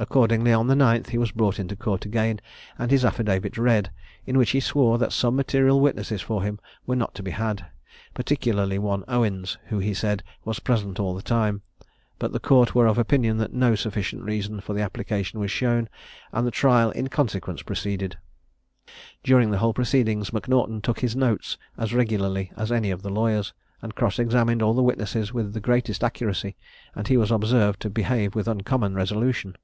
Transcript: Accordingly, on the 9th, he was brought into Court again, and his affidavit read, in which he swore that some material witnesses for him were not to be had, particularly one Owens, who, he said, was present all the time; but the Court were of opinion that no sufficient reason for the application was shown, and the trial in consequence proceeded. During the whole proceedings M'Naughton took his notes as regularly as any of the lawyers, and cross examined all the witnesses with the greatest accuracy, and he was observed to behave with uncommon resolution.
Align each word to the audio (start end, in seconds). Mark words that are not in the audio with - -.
Accordingly, 0.00 0.50
on 0.54 0.66
the 0.66 0.74
9th, 0.74 1.10
he 1.10 1.18
was 1.18 1.30
brought 1.30 1.58
into 1.58 1.76
Court 1.76 2.06
again, 2.06 2.40
and 2.78 2.90
his 2.90 3.04
affidavit 3.04 3.58
read, 3.58 3.90
in 4.24 4.38
which 4.38 4.52
he 4.52 4.58
swore 4.58 4.96
that 4.96 5.12
some 5.12 5.36
material 5.36 5.78
witnesses 5.78 6.22
for 6.22 6.42
him 6.42 6.58
were 6.86 6.96
not 6.96 7.14
to 7.16 7.22
be 7.22 7.32
had, 7.32 7.66
particularly 8.14 8.78
one 8.78 9.04
Owens, 9.08 9.58
who, 9.66 9.78
he 9.78 9.92
said, 9.92 10.22
was 10.42 10.58
present 10.58 10.98
all 10.98 11.14
the 11.14 11.20
time; 11.20 11.60
but 12.18 12.32
the 12.32 12.40
Court 12.40 12.74
were 12.74 12.86
of 12.86 12.96
opinion 12.96 13.36
that 13.36 13.52
no 13.52 13.74
sufficient 13.74 14.22
reason 14.22 14.58
for 14.60 14.72
the 14.72 14.80
application 14.80 15.38
was 15.38 15.50
shown, 15.50 15.86
and 16.32 16.46
the 16.46 16.50
trial 16.50 16.90
in 16.92 17.08
consequence 17.08 17.60
proceeded. 17.60 18.16
During 19.22 19.50
the 19.50 19.58
whole 19.58 19.74
proceedings 19.74 20.32
M'Naughton 20.32 20.80
took 20.80 21.00
his 21.00 21.14
notes 21.14 21.58
as 21.76 21.92
regularly 21.92 22.50
as 22.56 22.72
any 22.72 22.90
of 22.90 23.02
the 23.02 23.10
lawyers, 23.10 23.52
and 23.82 23.94
cross 23.94 24.18
examined 24.18 24.62
all 24.62 24.72
the 24.72 24.82
witnesses 24.82 25.34
with 25.34 25.52
the 25.52 25.60
greatest 25.60 26.02
accuracy, 26.02 26.56
and 26.94 27.06
he 27.08 27.18
was 27.18 27.30
observed 27.30 27.80
to 27.80 27.90
behave 27.90 28.34
with 28.34 28.48
uncommon 28.48 28.94
resolution. 28.94 29.56